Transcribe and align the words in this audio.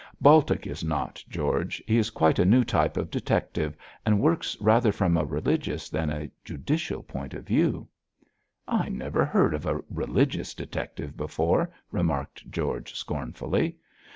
'Baltic 0.19 0.65
is 0.65 0.83
not, 0.83 1.23
George. 1.29 1.79
He 1.85 1.99
is 1.99 2.09
quite 2.09 2.39
a 2.39 2.43
new 2.43 2.63
type 2.63 2.97
of 2.97 3.11
detective, 3.11 3.77
and 4.03 4.19
works 4.19 4.57
rather 4.59 4.91
from 4.91 5.15
a 5.15 5.23
religious 5.23 5.89
than 5.89 6.09
a 6.09 6.31
judicial 6.43 7.03
point 7.03 7.35
of 7.35 7.45
view.' 7.45 7.87
'I 8.67 8.89
never 8.89 9.23
heard 9.25 9.53
of 9.53 9.67
a 9.67 9.79
religious 9.91 10.55
detective 10.55 11.15
before,' 11.15 11.69
remarked 11.91 12.49
George, 12.49 12.95
scornfully. 12.95 13.75